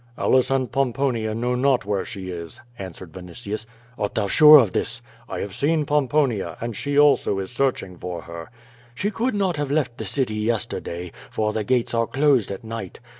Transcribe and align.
''"Aulas 0.17 0.49
and 0.49 0.71
Pomponia 0.71 1.35
know 1.35 1.53
not 1.53 1.85
where 1.85 2.03
she 2.03 2.31
is," 2.31 2.59
answered 2.79 3.11
Vinitius. 3.13 3.67
"Art 3.99 4.15
thou 4.15 4.25
sure 4.25 4.57
of 4.57 4.71
that?" 4.73 4.99
'I 5.29 5.39
have 5.41 5.53
seen 5.53 5.85
Pomponia, 5.85 6.57
and 6.59 6.75
she 6.75 6.97
also 6.97 7.37
is 7.37 7.51
searching 7.51 7.95
for 7.99 8.23
her." 8.23 8.49
^She 8.95 9.13
could 9.13 9.35
not 9.35 9.57
have 9.57 9.69
left 9.69 9.99
the 9.99 10.05
city 10.07 10.33
yesterday, 10.37 11.11
for 11.29 11.53
the 11.53 11.63
gates 11.63 11.93
are 11.93 12.07
closed 12.07 12.49
at 12.49 12.63
night. 12.63 12.99